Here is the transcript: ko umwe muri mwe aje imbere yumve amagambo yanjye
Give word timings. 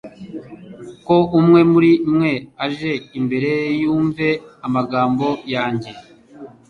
ko 1.05 1.17
umwe 1.39 1.61
muri 1.71 1.91
mwe 2.13 2.33
aje 2.65 2.93
imbere 3.19 3.51
yumve 3.81 4.27
amagambo 4.67 5.27
yanjye 5.53 5.91